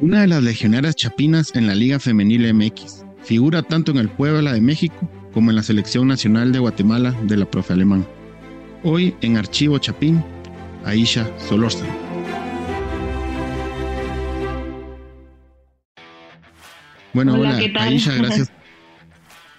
[0.00, 3.04] una de las legionarias chapinas en la Liga Femenil MX.
[3.24, 7.36] Figura tanto en el Puebla de México como en la Selección Nacional de Guatemala de
[7.36, 8.06] la profe alemán.
[8.84, 10.24] Hoy en Archivo Chapín,
[10.84, 11.92] Aisha Solórzano.
[17.12, 18.52] Bueno, hola, Aisha, gracias.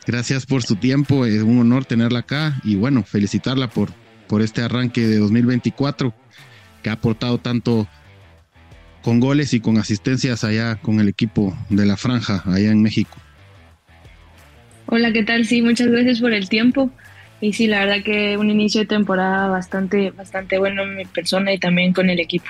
[0.08, 3.92] Gracias por su tiempo, es un honor tenerla acá y bueno, felicitarla por,
[4.28, 6.16] por este arranque de 2024
[6.82, 7.88] que ha aportado tanto
[9.02, 13.18] con goles y con asistencias allá con el equipo de la franja allá en México.
[14.88, 15.46] Hola, ¿qué tal?
[15.46, 16.90] Sí, muchas gracias por el tiempo.
[17.42, 21.54] Y sí, la verdad que un inicio de temporada bastante, bastante bueno en mi persona
[21.54, 22.48] y también con el equipo.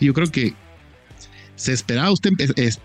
[0.00, 0.54] Yo creo que
[1.56, 2.80] se esperaba usted, es,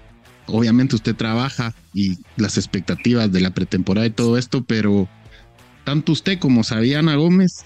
[0.48, 5.08] obviamente usted trabaja y las expectativas de la pretemporada y todo esto, pero
[5.84, 7.66] tanto usted como Sabiana Gómez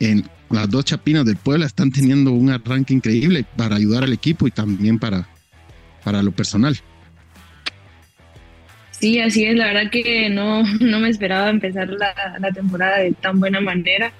[0.00, 4.46] en las dos chapinas del Puebla están teniendo un arranque increíble para ayudar al equipo
[4.46, 5.26] y también para,
[6.04, 6.76] para lo personal.
[8.90, 9.56] Sí, así es.
[9.56, 14.12] La verdad que no, no me esperaba empezar la, la temporada de tan buena manera.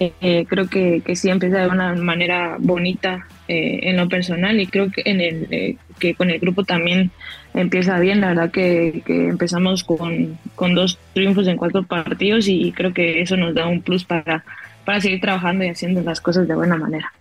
[0.00, 4.68] Eh, creo que, que, sí empieza de una manera bonita eh, en lo personal y
[4.68, 7.10] creo que, en el, eh, que con el grupo también
[7.52, 8.20] empieza bien.
[8.20, 13.20] La verdad que, que empezamos con, con, dos triunfos en cuatro partidos y creo que
[13.22, 14.44] eso nos da un plus para,
[14.88, 17.12] para seguir trabajando y haciendo las cosas de buena manera.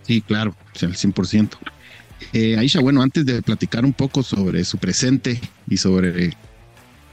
[0.00, 1.58] Sí, claro, al 100%.
[2.32, 6.32] Eh, Aisha, bueno, antes de platicar un poco sobre su presente y sobre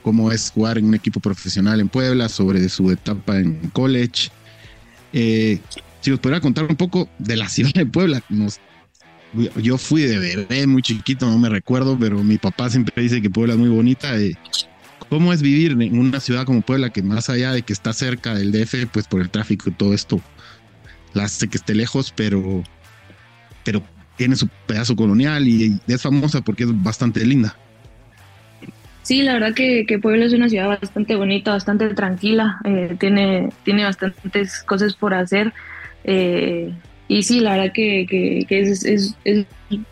[0.01, 4.29] cómo es jugar en un equipo profesional en Puebla, sobre su etapa en college,
[5.11, 5.59] eh,
[5.99, 8.23] si os pudiera contar un poco de la ciudad de Puebla.
[9.61, 13.29] yo fui de bebé muy chiquito, no me recuerdo, pero mi papá siempre dice que
[13.29, 14.17] Puebla es muy bonita.
[14.17, 14.37] Eh,
[15.09, 18.33] ¿Cómo es vivir en una ciudad como Puebla que más allá de que está cerca
[18.33, 20.21] del DF, pues por el tráfico y todo esto,
[21.13, 22.63] la hace que esté lejos, pero,
[23.63, 23.83] pero
[24.17, 27.55] tiene su pedazo colonial y es famosa porque es bastante linda.
[29.05, 33.83] Sí, la verdad que, Puebla es una ciudad bastante bonita, bastante tranquila, eh, tiene, tiene
[33.83, 35.53] bastantes cosas por hacer.
[36.05, 36.73] Eh,
[37.07, 39.15] y sí, la verdad que, es,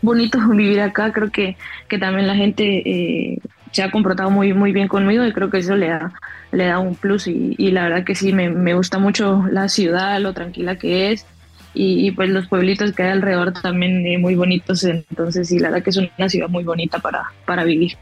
[0.02, 1.12] bonito vivir acá.
[1.12, 1.56] Creo que,
[1.88, 3.38] que también la gente eh,
[3.74, 6.12] se ha comportado muy, muy bien conmigo y creo que eso le da,
[6.52, 7.26] le da un plus.
[7.26, 11.10] Y, y la verdad que sí, me, me, gusta mucho la ciudad, lo tranquila que
[11.10, 11.26] es
[11.74, 15.82] y, pues los pueblitos que hay alrededor también eh, muy bonitos, entonces sí, la verdad
[15.82, 17.96] que es una ciudad muy bonita para, para vivir.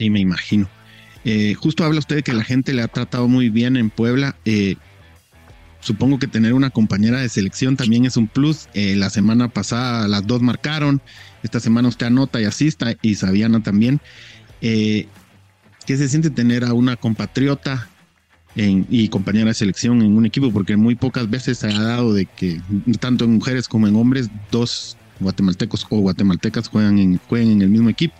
[0.00, 0.68] Y me imagino.
[1.24, 4.34] Eh, justo habla usted de que la gente le ha tratado muy bien en Puebla.
[4.44, 4.74] Eh,
[5.78, 8.68] supongo que tener una compañera de selección también es un plus.
[8.74, 11.00] la semana pasada las dos marcaron.
[11.42, 14.00] Esta semana usted anota y asista y Sabiana también.
[14.60, 15.06] ¿Qué
[15.86, 17.88] se siente tener a una compatriota
[18.54, 22.26] y compañera de selección en un equipo, porque muy pocas veces se ha dado de
[22.26, 22.60] que
[22.98, 27.68] tanto en mujeres como en hombres, dos guatemaltecos o guatemaltecas juegan en, juegan en el
[27.68, 28.14] mismo equipo.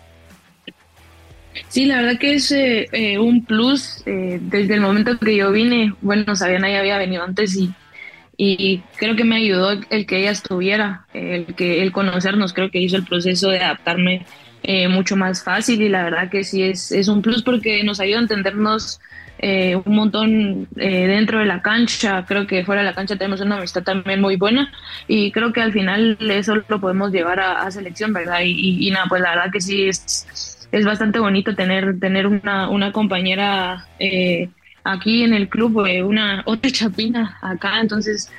[1.67, 4.03] Sí, la verdad que es eh, eh, un plus.
[4.05, 7.73] Eh, desde el momento que yo vine, bueno, Sabiana ya había venido antes y,
[8.43, 12.79] y creo que me ayudó el que ella estuviera, el que el conocernos, creo que
[12.79, 14.25] hizo el proceso de adaptarme
[14.89, 18.19] mucho más fácil y la verdad que sí es, es un plus porque nos ayuda
[18.19, 18.99] a entendernos
[19.37, 23.41] eh, un montón eh, dentro de la cancha, creo que fuera de la cancha tenemos
[23.41, 24.71] una amistad también muy buena
[25.07, 28.41] y creo que al final eso lo podemos llevar a, selección, ¿verdad?
[28.43, 32.91] Y, nada, pues la verdad que sí es, es bastante bonito tener, tener una, una
[32.91, 34.49] compañera eh,
[34.83, 38.31] aquí en el club, una otra chapina acá, entonces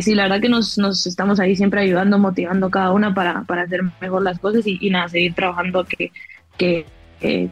[0.00, 3.62] sí, la verdad que nos, nos estamos ahí siempre ayudando, motivando cada una para, para
[3.62, 6.12] hacer mejor las cosas y, y nada, seguir trabajando que,
[6.58, 6.86] que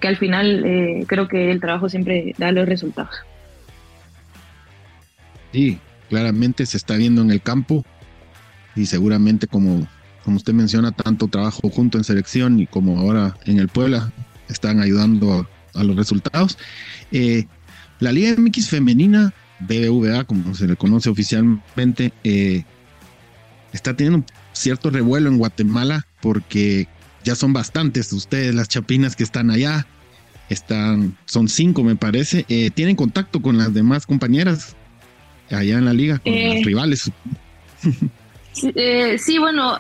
[0.00, 3.14] que al final eh, creo que el trabajo siempre da los resultados.
[5.52, 5.78] Sí,
[6.08, 7.84] claramente se está viendo en el campo
[8.74, 9.86] y seguramente como,
[10.24, 14.12] como usted menciona, tanto trabajo junto en selección y como ahora en el Puebla
[14.48, 16.58] están ayudando a, los resultados.
[17.10, 17.46] Eh,
[18.02, 22.64] la Liga MX femenina, BBVA, como se le conoce oficialmente, eh,
[23.72, 26.88] está teniendo cierto revuelo en Guatemala porque
[27.22, 29.86] ya son bastantes ustedes, las chapinas que están allá.
[30.48, 32.44] Están, son cinco, me parece.
[32.48, 34.74] Eh, ¿Tienen contacto con las demás compañeras
[35.50, 37.10] allá en la liga, con las eh, rivales?
[38.74, 39.78] Eh, sí, bueno,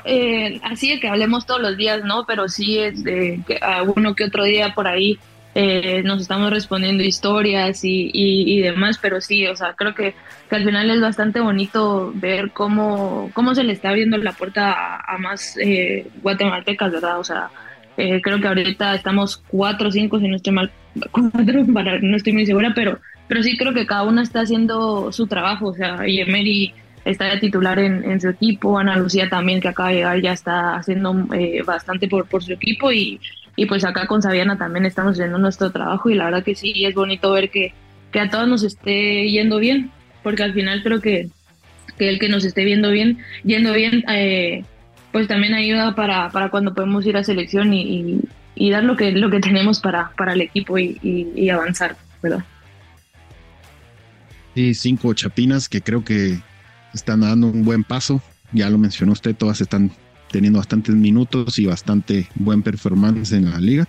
[0.62, 2.24] así de que hablemos todos los días, ¿no?
[2.24, 5.18] Pero sí es de que a uno que otro día por ahí
[5.54, 10.14] eh, nos estamos respondiendo historias y, demás, pero sí, o sea, creo que,
[10.50, 15.18] al final es bastante bonito ver cómo, cómo se le está abriendo la puerta a,
[15.18, 17.18] más eh, guatemaltecas, ¿verdad?
[17.18, 17.50] O sea,
[17.96, 20.70] eh, creo que ahorita estamos cuatro o cinco, si no estoy mal,
[21.10, 25.10] cuatro, para, no estoy muy segura, pero, pero sí creo que cada una está haciendo
[25.12, 29.60] su trabajo, o sea, y Emery está de titular en, su equipo, Ana Lucía también
[29.60, 32.92] que acaba de llegar ya está haciendo eh, bastante por, por su equipo.
[32.92, 33.20] Y,
[33.56, 36.10] y pues acá con Sabiana también estamos haciendo nuestro trabajo.
[36.10, 37.74] Y la verdad que sí, es bonito ver que,
[38.12, 39.90] que a todos nos esté yendo bien,
[40.22, 41.28] porque al final creo que,
[41.98, 44.64] que el que nos esté viendo bien, yendo bien, eh,
[45.10, 48.20] pues también ayuda para, para cuando podemos ir a selección y,
[48.54, 52.44] y, dar lo que, lo que tenemos para, para el equipo y, y avanzar, ¿verdad?
[54.54, 56.38] Sí, cinco chapinas que creo que
[56.94, 58.22] están dando un buen paso.
[58.52, 59.90] Ya lo mencionó usted, todas están
[60.30, 63.88] teniendo bastantes minutos y bastante buen performance en la liga.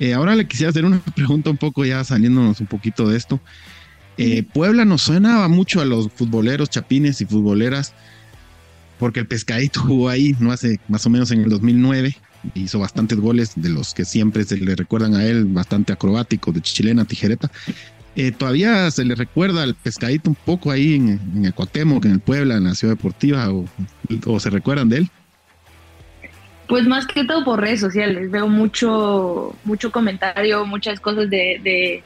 [0.00, 3.40] Eh, ahora le quisiera hacer una pregunta un poco ya saliéndonos un poquito de esto.
[4.16, 7.94] Eh, Puebla nos suena mucho a los futboleros chapines y futboleras
[8.98, 12.16] porque el pescadito jugó ahí, no hace más o menos en el 2009,
[12.54, 16.60] hizo bastantes goles de los que siempre se le recuerdan a él, bastante acrobático, de
[16.60, 17.50] chilena, tijereta.
[18.20, 22.10] Eh, todavía se le recuerda al pescadito un poco ahí en, en el Cuauhtémoc, en
[22.10, 25.08] el Puebla, en la Ciudad Deportiva, o, se recuerdan de él.
[26.66, 32.02] Pues más que todo por redes sociales, veo mucho, mucho comentario, muchas cosas de,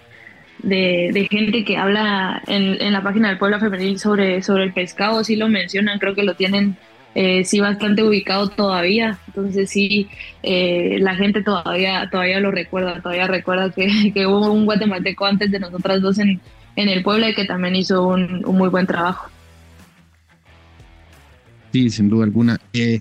[0.58, 5.24] de, gente que habla en, en, la página del Pueblo Femenil sobre, sobre el pescado,
[5.24, 6.76] sí lo mencionan, creo que lo tienen
[7.14, 10.08] eh, sí bastante ubicado todavía, entonces sí,
[10.42, 15.50] eh, la gente todavía, todavía lo recuerda, todavía recuerda que, que, hubo un guatemalteco antes
[15.50, 16.40] de nosotras dos en,
[16.76, 19.30] en el Puebla y que también hizo un, un muy buen trabajo.
[21.72, 22.60] Sí, sin duda alguna.
[22.72, 23.00] Eh,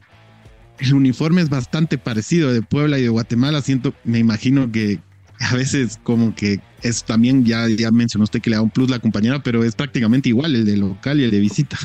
[0.79, 3.61] el uniforme es bastante parecido de Puebla y de Guatemala.
[3.61, 4.99] Siento, me imagino que
[5.39, 8.89] a veces como que es también, ya, ya mencionó usted que le da un plus
[8.89, 11.77] la compañera, pero es prácticamente igual el de local y el de visita.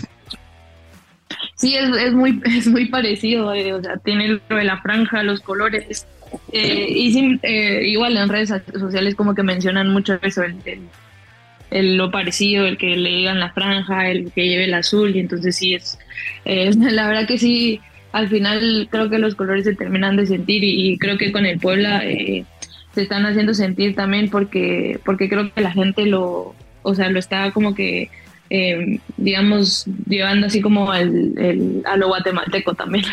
[1.67, 5.25] Sí, es, es muy, es muy parecido, eh, o sea, tiene lo de la franja,
[5.25, 6.07] los colores.
[6.53, 10.45] Eh, y sin, eh, igual en redes sociales como que mencionan mucho eso,
[11.71, 15.19] el, lo parecido, el que le digan la franja, el que lleve el azul, y
[15.19, 15.99] entonces sí es,
[16.45, 17.81] la verdad que sí,
[18.13, 21.59] al final creo que los colores se terminan de sentir y, creo que con el
[21.59, 22.45] Puebla eh,
[22.95, 27.19] se están haciendo sentir también porque, porque creo que la gente lo, o sea, lo
[27.19, 28.09] está como que,
[28.51, 33.05] eh, digamos, llevando así como el, a lo guatemalteco también.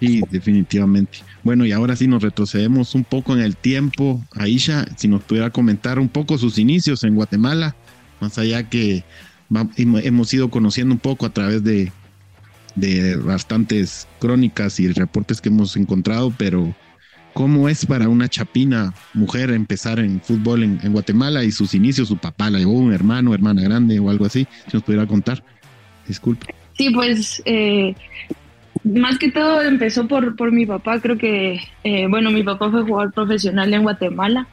[0.00, 1.18] Sí, definitivamente.
[1.42, 4.24] Bueno, y ahora sí nos retrocedemos un poco en el tiempo.
[4.34, 7.76] Aisha, si nos pudiera comentar un poco sus inicios en Guatemala,
[8.20, 9.04] más allá que
[9.76, 11.92] hemos ido conociendo un poco a través de,
[12.76, 16.74] de bastantes crónicas y reportes que hemos encontrado, pero
[17.32, 22.08] ¿cómo es para una chapina mujer empezar en fútbol en, Guatemala y sus inicios?
[22.08, 25.42] Su papá la llevó, un hermano, hermana grande o algo así, si nos pudiera contar.
[26.06, 26.54] Disculpe.
[26.72, 27.94] Sí, pues eh,
[28.84, 32.82] más que todo empezó por, por mi papá, creo que, eh, bueno, mi papá fue
[32.82, 34.46] jugador profesional en Guatemala.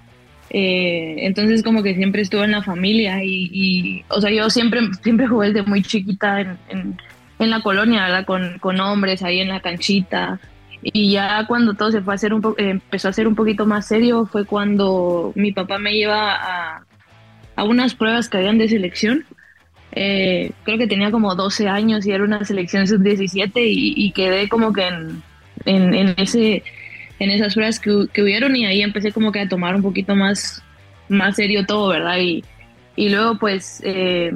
[0.49, 5.27] Eh, entonces como que siempre estuvo en la familia y, o sea, yo siempre, siempre
[5.27, 6.39] jugué desde muy chiquita
[6.69, 6.97] en
[7.39, 8.25] en la colonia, ¿verdad?
[8.25, 10.39] Con, con hombres ahí en la canchita.
[10.81, 13.87] Y ya cuando todo se fue a hacer un empezó a ser un poquito más
[13.87, 16.85] serio fue cuando mi papá me lleva a,
[17.55, 19.25] a unas pruebas que habían de selección.
[19.91, 24.71] Eh, creo que tenía como 12 años y era una selección sub-17 y, quedé como
[24.71, 25.23] que en,
[25.65, 26.63] en, ese,
[27.19, 30.15] en esas pruebas que, que, hubieron y ahí empecé como que a tomar un poquito
[30.15, 30.61] más,
[31.09, 32.19] más serio todo, ¿verdad?
[32.19, 32.43] Y,
[32.95, 34.31] y luego pues eh,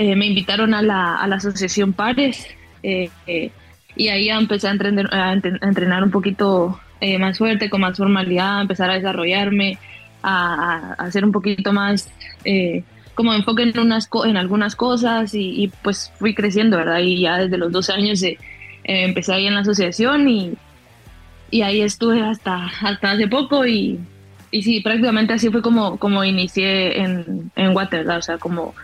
[0.00, 2.46] eh, me invitaron a la, a la asociación Pares
[2.82, 3.50] eh, eh,
[3.96, 6.80] y ahí empecé a entrenar, un poquito
[7.18, 9.78] más fuerte, con más formalidad, a empezar a desarrollarme,
[10.22, 12.10] a, hacer un poquito más
[13.14, 17.00] como enfoque en, unas, en algunas cosas y, pues fui creciendo, ¿verdad?
[17.00, 18.22] Y ya desde los 12 años
[18.84, 20.54] empecé ahí en la asociación y,
[21.50, 24.00] y ahí estuve hasta, hasta hace poco y,
[24.50, 28.74] y sí, prácticamente así fue como, como inicié en, en Water, O sea, como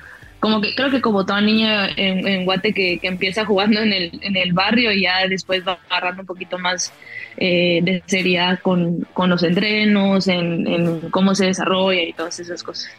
[0.41, 4.37] como que creo que como toda niña en, Guate que, empieza jugando en el, en
[4.37, 6.93] el barrio y ya después va agarrando un poquito más
[7.39, 12.91] eh, de seriedad con, los entrenos, en, cómo se desarrolla y todas esas cosas.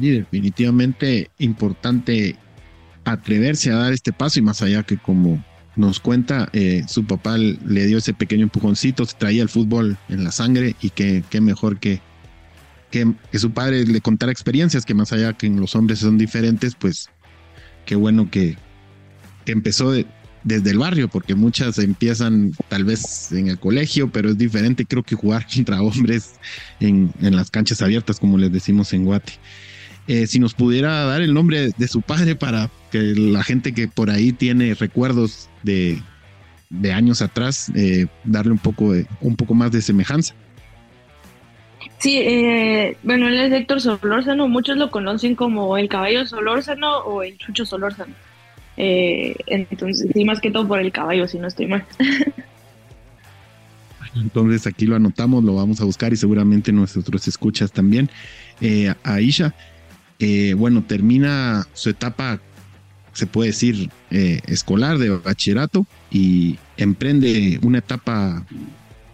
[0.00, 2.36] Y definitivamente importante
[3.04, 5.44] atreverse a dar este paso y más allá que como
[5.76, 10.24] nos cuenta, eh, su papá le dio ese pequeño empujoncito, se traía el fútbol en
[10.24, 12.00] la sangre y que qué mejor que
[13.30, 16.76] que, su padre le contara experiencias que más allá que en los hombres son diferentes,
[16.76, 17.08] pues
[17.86, 18.56] qué bueno que,
[19.46, 19.92] empezó
[20.44, 25.02] desde el barrio, porque muchas empiezan tal vez en el colegio, pero es diferente, creo
[25.02, 26.34] que jugar contra hombres
[26.80, 29.34] en, las canchas abiertas, como les decimos en Guate.
[30.06, 33.88] Eh, si nos pudiera dar el nombre de su padre para que la gente que
[33.88, 36.02] por ahí tiene recuerdos de,
[36.92, 40.34] años atrás, eh, darle un poco, de, un poco más de semejanza.
[42.04, 47.22] Sí, eh, bueno, él es Héctor Solórzano, muchos lo conocen como el caballo Solórzano o
[47.22, 48.12] el chucho Solórzano.
[48.76, 51.82] Eh, entonces, sí, más que todo por el caballo, si no estoy mal.
[54.14, 58.10] Entonces aquí lo anotamos, lo vamos a buscar y seguramente nuestros escuchas también.
[58.60, 59.54] Eh, Aisha,
[60.18, 62.38] eh, bueno, termina su etapa,
[63.14, 68.44] se puede decir, eh, escolar de bachillerato y emprende una etapa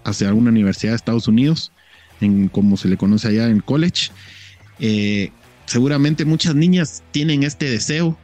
[0.03, 1.71] hacia alguna universidad de Estados Unidos,
[2.21, 4.11] en como se le conoce allá en college.
[5.67, 8.17] seguramente muchas niñas tienen este deseo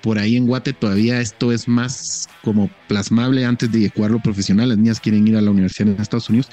[0.00, 4.70] por ahí en Guate todavía esto es más como plasmable antes de jugarlo profesional.
[4.70, 6.48] Las niñas quieren ir a la universidad en Estados Unidos.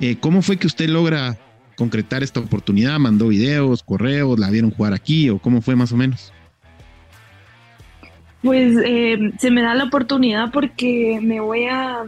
[0.00, 1.36] Eh, ¿Cómo fue que usted logra
[1.76, 2.98] concretar esta oportunidad?
[2.98, 4.38] ¿Mandó videos, correos?
[4.38, 6.32] ¿La vieron jugar aquí o cómo fue más o menos?
[8.42, 12.04] Pues eh, se me da la oportunidad porque me voy a,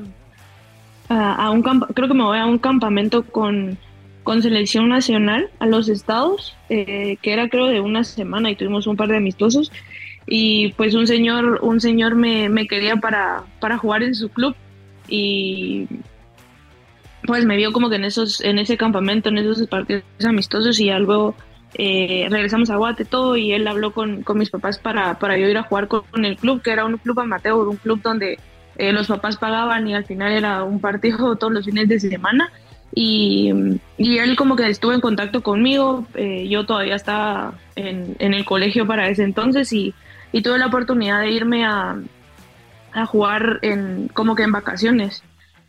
[1.08, 3.78] a, un creo que me voy a un campamento con,
[4.26, 8.88] con selección nacional a los estados, eh, que era creo de una semana y tuvimos
[8.88, 9.70] un par de amistosos
[10.26, 14.56] y pues un señor, un señor me, quería para, para jugar en su club
[15.06, 15.86] y
[17.24, 20.86] pues me vio como que en esos, en ese campamento, en esos partidos amistosos y
[20.86, 21.36] ya luego
[21.74, 25.46] eh, regresamos a Guate todo y él habló con, con mis papás para, para yo
[25.46, 28.40] ir a jugar con, el club, que era un club amateur, un club donde
[28.76, 32.50] eh, los papás pagaban y al final era un partido todos los fines de semana.
[32.94, 33.52] Y,
[33.98, 38.44] y él como que estuvo en contacto conmigo, eh, yo todavía estaba en, en, el
[38.44, 39.94] colegio para ese entonces y
[40.32, 41.96] y tuve la oportunidad de irme a,
[42.92, 45.22] a jugar en, como que en vacaciones.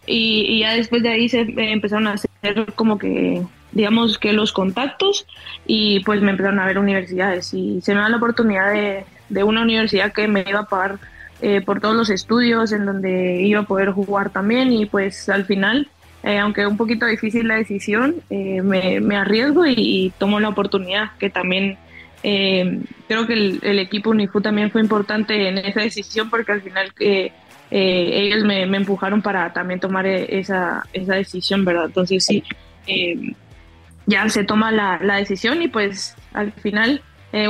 [0.05, 5.25] Y, ya después de ahí se empezaron a hacer como que, digamos que los contactos
[5.65, 9.43] y pues me empezaron a ver universidades y se me da la oportunidad de, de
[9.43, 10.99] una universidad que me iba a pagar
[11.41, 15.45] eh, por todos los estudios en donde iba a poder jugar también y pues al
[15.45, 15.89] final,
[16.23, 20.49] eh, aunque un poquito difícil la decisión, eh, me, me, arriesgo y, y, tomo la
[20.49, 21.77] oportunidad que también
[22.23, 26.91] eh, creo que el, equipo Unifu también fue importante en esa decisión porque al final
[26.99, 27.31] eh,
[27.69, 31.85] eh, ellos me, empujaron para también tomar esa, esa decisión, ¿verdad?
[31.85, 32.43] Entonces sí,
[34.07, 37.01] ya se toma la, decisión y pues al final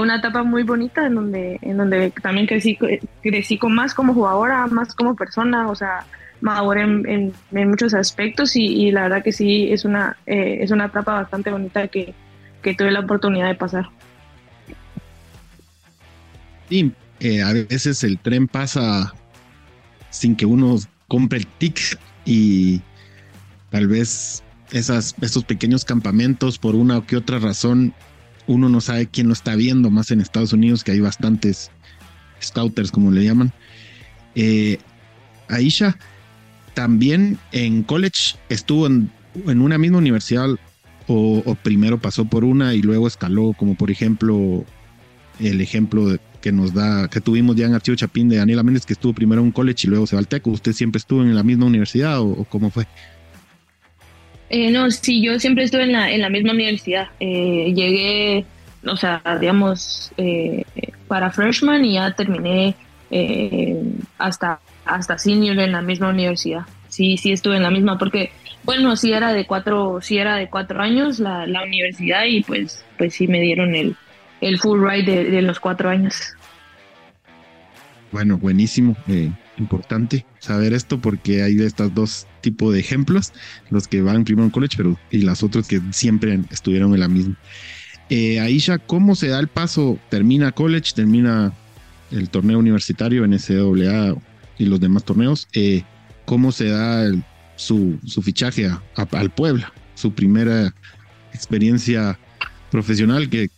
[0.01, 2.77] una etapa muy bonita en donde, en donde también crecí,
[3.21, 6.05] crecí con más como jugadora, más como persona, o sea,
[6.41, 11.51] maduré en, muchos aspectos y, la verdad que sí es una, es una etapa bastante
[11.51, 12.13] bonita que,
[12.61, 13.89] que tuve la oportunidad de pasar.
[16.69, 19.13] Sí, eh, a veces el tren pasa
[20.09, 20.77] sin que uno
[21.07, 22.81] compre el ticket y
[23.69, 27.93] tal vez esas, esos pequeños campamentos por una o que otra razón
[28.47, 31.71] uno no sabe quién lo está viendo, más en Estados Unidos que hay bastantes
[32.41, 33.51] scouters como le llaman.
[34.35, 34.77] Eh,
[35.49, 35.97] Aisha
[36.77, 39.09] también en college estuvo en,
[39.47, 40.47] una misma universidad
[41.07, 44.63] o, o, primero pasó por una y luego escaló, como por ejemplo
[45.39, 48.93] el ejemplo que nos da, que tuvimos ya en Archivo Chapín de Daniela Méndez, que
[48.93, 50.45] estuvo primero en college y luego se va al TEC.
[50.45, 52.85] ¿Usted siempre estuvo en la misma universidad o, cómo fue?
[54.51, 57.07] Eh, no, sí, yo siempre estuve en la, en la misma universidad.
[57.19, 58.45] Eh, llegué,
[58.85, 60.63] o sea, digamos, eh,
[61.07, 62.75] para freshman y ya terminé
[64.19, 66.61] hasta, hasta senior en la misma universidad.
[66.89, 68.31] Sí, sí estuve en la misma porque,
[68.63, 73.13] bueno, sí era de cuatro, sí era de cuatro años la, universidad y pues, pues
[73.13, 73.95] sí me dieron el,
[74.59, 76.15] full ride de, los cuatro años.
[78.11, 78.95] Bueno, buenísimo.
[79.07, 83.33] Eh, importante saber esto porque hay de estos dos tipos de ejemplos,
[83.69, 87.07] los que van primero en college pero, y las otras que siempre estuvieron en la
[87.07, 87.35] misma.
[88.09, 89.99] Eh, Aisha, ¿cómo se da el paso?
[90.09, 91.51] Termina college, termina
[92.11, 94.15] el torneo universitario, NCAA
[94.57, 95.47] y los demás torneos.
[95.53, 95.83] Eh,
[96.25, 97.09] ¿Cómo se da
[97.55, 99.71] su, su, fichaje al Puebla?
[99.95, 100.73] Su primera
[101.33, 102.19] experiencia
[102.69, 103.49] profesional que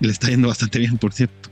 [0.00, 1.50] le está yendo bastante bien, por cierto.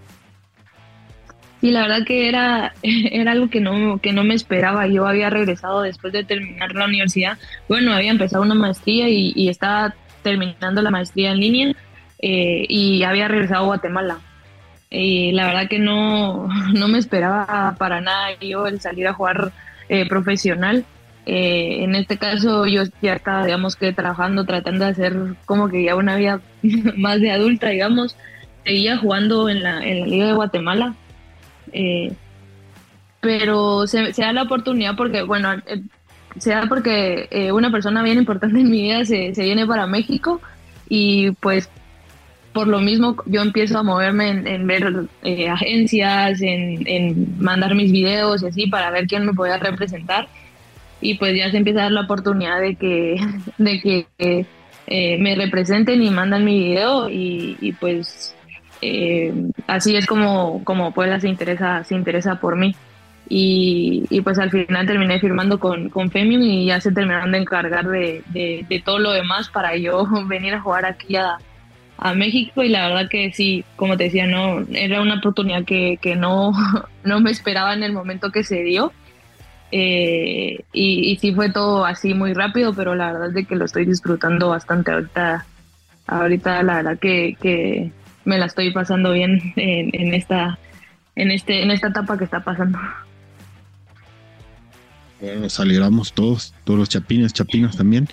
[1.62, 4.86] Y la verdad que era, era algo que no, que no me esperaba.
[4.86, 7.38] Yo había regresado después de terminar la universidad.
[7.68, 11.76] Bueno, había empezado una maestría y, estaba terminando la maestría en línea
[12.20, 14.20] eh, y había regresado a Guatemala.
[14.90, 19.52] Y la verdad que no, no me esperaba para nada yo el salir a jugar
[19.88, 20.84] eh, profesional.
[21.26, 25.84] Eh, en este caso yo ya estaba, digamos que trabajando, tratando de hacer como que
[25.84, 26.40] ya una vida
[26.96, 28.16] más de adulta, digamos
[28.64, 30.94] seguía jugando en la, en la Liga de Guatemala.
[31.72, 32.12] Eh,
[33.20, 35.82] pero se, da la oportunidad porque, bueno, eh,
[36.38, 40.40] se da porque eh, una persona bien importante en mi vida se, viene para México
[40.88, 41.68] y pues
[42.52, 45.08] por lo mismo yo empiezo a moverme en, ver
[45.50, 50.28] agencias, en, en, mandar mis videos y así para ver quién me podía representar
[51.00, 53.16] y pues ya se empieza a dar la oportunidad de que,
[53.58, 54.46] de que
[54.86, 58.34] eh, me representen y mandan mi video y, pues
[58.82, 59.32] eh,
[59.66, 62.74] así es como, como Puebla se interesa, se interesa por mí.
[63.32, 67.86] Y, pues al final terminé firmando con, con Femium y ya se terminaron de encargar
[67.86, 71.38] de, de, todo lo demás para yo venir a jugar aquí a,
[72.00, 75.98] a, México y la verdad que sí, como te decía, no era una oportunidad que,
[76.00, 76.52] que no,
[77.04, 78.92] no me esperaba en el momento que se dio.
[79.72, 83.54] Eh, y, y, sí fue todo así muy rápido, pero la verdad es de que
[83.54, 85.46] lo estoy disfrutando bastante ahorita.
[86.06, 87.92] Ahorita la verdad que, que
[88.24, 90.58] me la estoy pasando bien en, en, esta
[91.14, 92.78] en este en esta etapa que está pasando.
[95.20, 98.08] Bueno, nos alegramos todos, todos los chapines, chapinas también.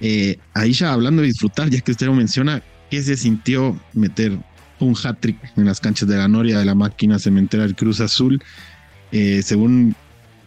[0.00, 4.38] Eh, ahí ya hablando de disfrutar, ya que usted lo menciona, ¿qué se sintió meter
[4.80, 8.42] un hat-trick en las canchas de la Noria de la máquina cementera del Cruz Azul?
[9.12, 9.94] Eh, según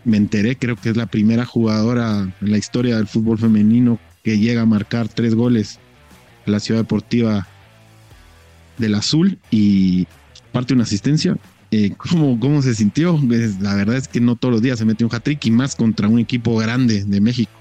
[0.03, 4.37] me enteré, creo que es la primera jugadora en la historia del fútbol femenino que
[4.37, 5.79] llega a marcar tres goles
[6.45, 7.47] en la ciudad deportiva
[8.77, 10.07] del Azul y
[10.51, 11.37] parte una asistencia.
[11.71, 13.17] Eh, ¿cómo, ¿Cómo se sintió?
[13.25, 15.75] Pues, la verdad es que no todos los días se mete un hat-trick y más
[15.75, 17.51] contra un equipo grande de México.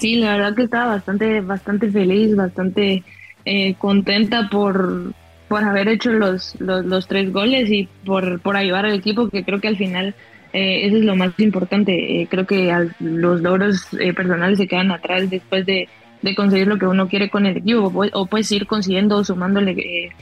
[0.00, 3.04] Sí, la verdad que estaba bastante, bastante feliz, bastante
[3.44, 5.12] eh, contenta por,
[5.46, 9.44] por haber hecho los, los, los, tres goles y por, por ayudar al equipo, que
[9.44, 10.14] creo que al final
[10.52, 12.22] eh, eso es lo más importante.
[12.22, 15.88] Eh, creo que los logros eh, personales se quedan atrás después de,
[16.36, 20.12] conseguir lo que uno quiere con el equipo o, puedes ir consiguiendo, sumándole,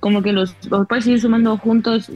[0.00, 0.54] como que los,
[0.88, 2.10] puedes ir sumando juntos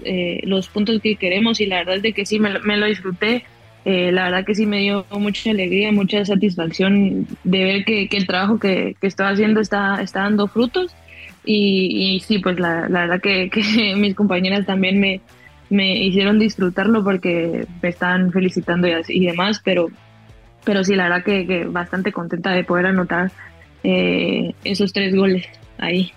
[0.45, 3.45] los puntos que queremos y la verdad es de que sí, me, lo disfruté.
[3.85, 8.59] La verdad que sí me dio mucha alegría, mucha satisfacción de ver que, el trabajo
[8.59, 10.95] que, que estoy haciendo está, dando frutos.
[11.45, 13.51] Y, sí, pues la, verdad que
[13.97, 15.21] mis compañeras también me,
[16.05, 19.89] hicieron disfrutarlo porque me estaban felicitando y, demás, pero,
[20.85, 23.33] sí, la verdad que, bastante contenta de poder anotar
[23.83, 25.47] eh, esos tres goles
[25.79, 26.13] ahí.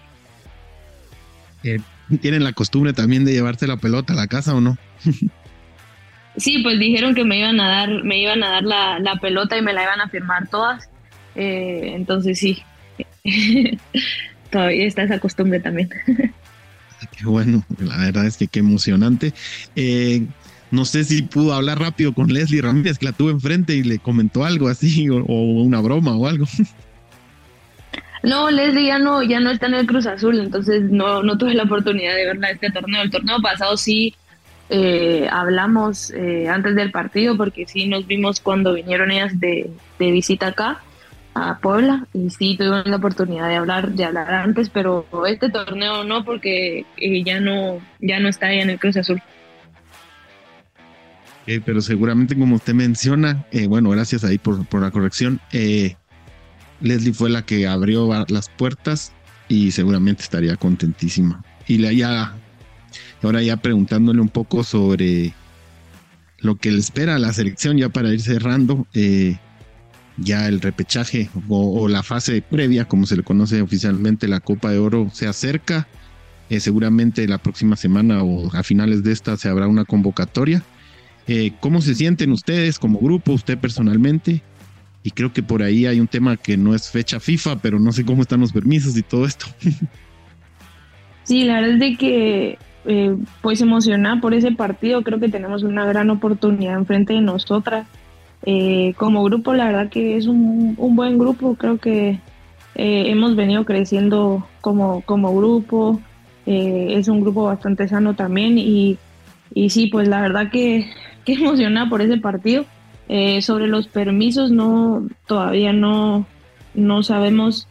[1.63, 1.79] Eh,
[2.19, 4.77] ¿Tienen la costumbre también de llevarse la pelota a la casa o no?
[6.37, 9.61] sí, pues dijeron que me iban a dar, me iban a dar la, pelota y
[9.61, 10.89] me la iban a firmar todas.
[11.35, 12.63] Eh, entonces sí,
[14.51, 15.89] todavía está esa costumbre también.
[17.17, 19.33] Qué bueno, la verdad es que qué emocionante.
[19.75, 20.25] Eh,
[20.71, 23.99] no sé si pudo hablar rápido con Leslie Ramírez, que la tuve enfrente y le
[23.99, 26.45] comentó algo así, o, una broma o algo.
[28.23, 31.53] No, Leslie ya no, ya no está en el Cruz Azul, entonces no, no tuve
[31.53, 33.01] la oportunidad de verla este torneo.
[33.01, 34.15] El torneo pasado sí
[34.75, 40.11] eh, hablamos eh, antes del partido, porque sí nos vimos cuando vinieron ellas de, de
[40.11, 40.81] visita acá
[41.35, 46.03] a Puebla y sí tuvimos la oportunidad de hablar de hablar antes pero este torneo
[46.03, 49.21] no porque eh, ya no ya no está ahí en el Cruz Azul.
[51.45, 55.95] Pero seguramente como usted menciona eh, bueno gracias ahí por, por la corrección eh,
[56.81, 59.13] Leslie fue la que abrió las puertas
[59.47, 61.43] y seguramente estaría contentísima.
[61.67, 62.35] Y la ya
[63.27, 65.33] ahora ya preguntándole un poco sobre
[66.39, 69.37] lo que le espera a la selección ya para ir cerrando eh,
[70.17, 74.79] ya el repechaje o, la fase previa, como se le conoce oficialmente, la Copa de
[74.79, 75.87] Oro se acerca.
[76.49, 80.61] Eh, seguramente la próxima semana o a finales de esta se habrá una convocatoria.
[81.25, 84.43] Eh, ¿Cómo se sienten ustedes como grupo, usted personalmente?
[85.03, 87.91] Y creo que por ahí hay un tema que no es fecha FIFA, pero no
[87.91, 89.45] sé cómo están los permisos y todo esto.
[91.25, 95.85] Sí, la verdad es que eh, pues emocionada por ese partido, creo que tenemos una
[95.85, 97.87] gran oportunidad enfrente de nosotras.
[98.45, 102.19] Eh, como grupo, la verdad que es un, buen grupo, creo que
[102.75, 106.01] eh, hemos venido creciendo como, como grupo,
[106.45, 108.57] es un grupo bastante sano también.
[108.57, 108.97] Y,
[109.53, 110.89] y sí, pues la verdad que,
[111.25, 112.65] que emocionada por ese partido.
[113.41, 116.25] sobre los permisos, no todavía no,
[116.73, 117.67] no sabemos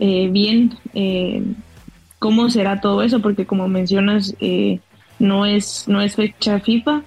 [0.00, 0.72] bien
[2.18, 4.34] cómo será todo eso, porque como mencionas,
[5.18, 7.02] no, es, no es fecha FIFA,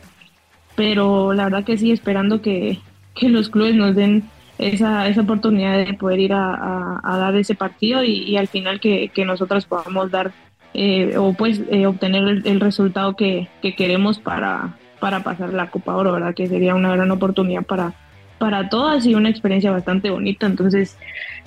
[0.75, 2.79] pero la verdad que sí, esperando que,
[3.15, 4.23] que los clubes nos den
[4.59, 9.25] esa, esa oportunidad de poder ir a, dar ese partido y, al final que, que,
[9.25, 10.31] nosotras podamos dar
[10.73, 16.11] eh, o pues eh, obtener el, resultado que, queremos para, para pasar la Copa Oro,
[16.11, 16.35] ¿verdad?
[16.35, 17.93] Que sería una gran oportunidad para,
[18.37, 20.45] para todas y una experiencia bastante bonita.
[20.45, 20.97] Entonces,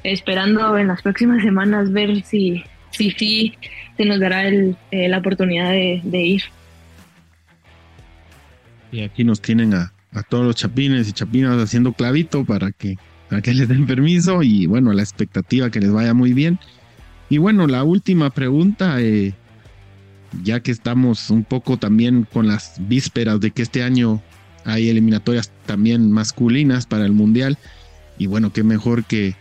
[0.02, 3.54] esperando en las próximas semanas ver si sí si,
[3.96, 6.42] se nos dará el, eh, la oportunidad de, ir.
[8.90, 9.92] Y aquí nos tienen a,
[10.28, 12.96] todos los chapines y chapinas haciendo clavito para que,
[13.30, 16.58] para que les den permiso y bueno, la expectativa que les vaya muy bien.
[17.30, 19.32] Y bueno, la última pregunta, eh,
[20.42, 24.22] ya que estamos un poco también con las vísperas de que este año
[24.66, 27.56] hay eliminatorias también masculinas para el Mundial,
[28.18, 29.34] y bueno, qué mejor que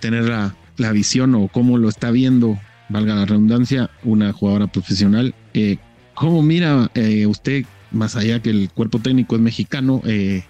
[0.00, 2.58] tener la, la visión o cómo lo está viendo,
[2.88, 5.34] valga la redundancia, una jugadora profesional.
[5.54, 5.78] Eh,
[6.14, 10.44] ¿Cómo mira eh, usted, más allá que el cuerpo técnico es mexicano, eh,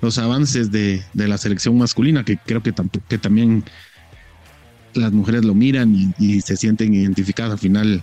[0.00, 2.74] los avances de, de, la selección masculina, que creo que,
[3.08, 3.64] que también
[4.94, 8.02] las mujeres lo miran y, y, se sienten identificadas al final?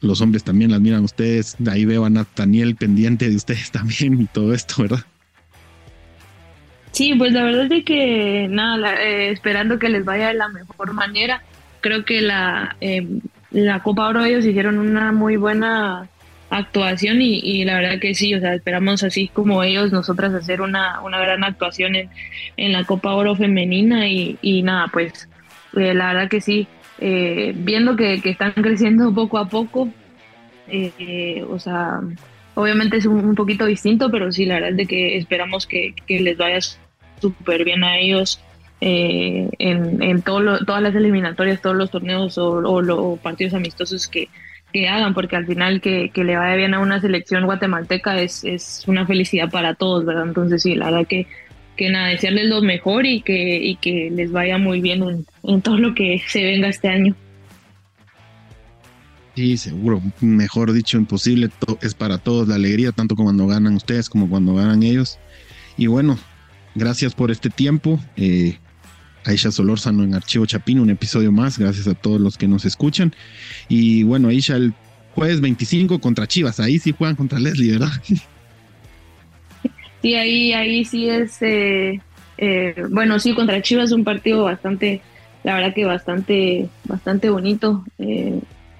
[0.00, 1.56] Los hombres también las miran ustedes.
[1.58, 5.04] De ahí veo a Nathaniel pendiente de ustedes también y todo esto, ¿verdad?
[6.94, 10.92] Sí, pues la verdad es que nada, eh, esperando que les vaya de la mejor
[10.92, 11.42] manera.
[11.80, 13.04] Creo que la, eh,
[13.50, 16.08] la Copa Oro ellos hicieron una muy buena
[16.50, 20.60] actuación y, y, la verdad que sí, o sea, esperamos así como ellos, nosotras hacer
[20.60, 22.10] una, una gran actuación en,
[22.56, 25.28] en la Copa Oro femenina y, y nada, pues
[25.76, 26.68] eh, la verdad que sí,
[27.00, 29.88] eh, viendo que, que, están creciendo poco a poco,
[30.68, 32.00] eh, o sea,
[32.54, 35.92] obviamente es un, un, poquito distinto, pero sí, la verdad es de que esperamos que,
[36.06, 36.58] que les vaya
[37.24, 38.40] súper bien a ellos
[38.80, 44.08] eh, en, en todo lo, todas las eliminatorias, todos los torneos o, o partidos amistosos
[44.08, 44.28] que,
[44.74, 48.44] que, hagan, porque al final que, que, le vaya bien a una selección guatemalteca es,
[48.44, 50.24] es una felicidad para todos, ¿verdad?
[50.26, 51.26] Entonces sí, la verdad que,
[51.76, 55.62] que nada, desearles lo mejor y que, y que les vaya muy bien en, en
[55.62, 57.14] todo lo que se venga este año.
[59.34, 61.48] Sí, seguro, mejor dicho, imposible,
[61.80, 65.18] es para todos la alegría, tanto cuando ganan ustedes como cuando ganan ellos.
[65.78, 66.18] Y bueno,
[66.74, 68.00] gracias por este tiempo.
[68.16, 68.58] Eh,
[69.24, 71.58] Aisha Solórzano en Archivo Chapín, un episodio más.
[71.58, 73.14] Gracias a todos los que nos escuchan.
[73.68, 74.74] Y bueno, Aisha, el
[75.14, 76.60] jueves 25 contra Chivas.
[76.60, 77.92] Ahí sí juegan contra Leslie, ¿verdad?
[80.02, 81.40] Sí, ahí, ahí sí es.
[81.40, 81.98] Eh,
[82.36, 85.00] eh, bueno, sí, contra Chivas un partido bastante,
[85.44, 87.84] la verdad que bastante, bastante bonito.
[87.98, 88.38] Eh,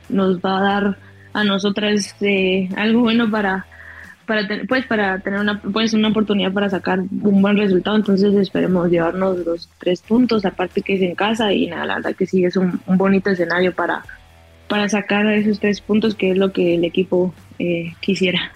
[0.08, 0.98] nos va a dar
[1.32, 3.66] a nosotras eh, algo bueno para
[4.26, 8.90] para pues para tener una pues una oportunidad para sacar un buen resultado entonces esperemos
[8.90, 12.44] llevarnos los tres puntos aparte que es en casa y nada la verdad que sí
[12.44, 14.04] es un, bonito escenario para
[14.68, 18.52] para sacar esos tres puntos que es lo que el equipo eh, quisiera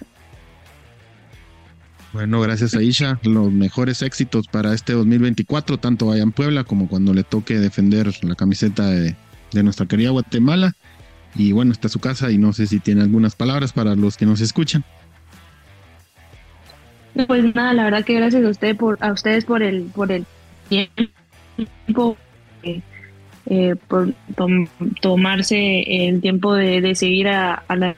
[2.11, 3.19] bueno, gracias Aisha.
[3.21, 8.11] Los mejores éxitos para este 2024, tanto allá en Puebla como cuando le toque defender
[8.23, 9.15] la camiseta de
[9.63, 10.73] nuestra querida Guatemala.
[11.35, 14.25] Y bueno, está su casa y no sé si tiene algunas palabras para los que
[14.25, 14.83] nos escuchan.
[17.27, 20.25] Pues nada, la verdad que gracias a usted por a ustedes por el por el
[20.69, 22.17] tiempo
[22.63, 22.81] eh,
[23.47, 24.67] eh, por tom,
[25.01, 27.95] tomarse el tiempo de, de seguir a, a, la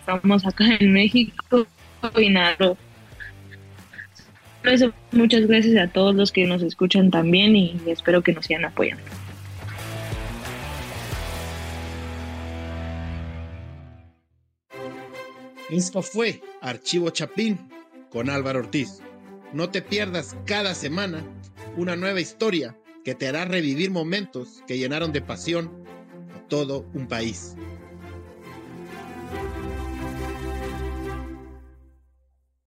[0.00, 1.66] estamos acá en México
[2.16, 2.56] y nada
[5.12, 9.02] muchas gracias a todos los que nos escuchan también y espero que nos sigan apoyando.
[15.70, 17.68] Esto fue Archivo Chapín
[18.10, 19.00] con Álvaro Ortiz.
[19.52, 21.22] No te pierdas cada semana
[21.76, 25.84] una nueva historia que te hará revivir momentos que llenaron de pasión
[26.34, 27.54] a todo un país.